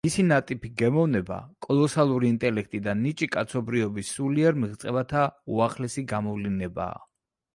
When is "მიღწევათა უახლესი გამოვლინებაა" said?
4.63-6.99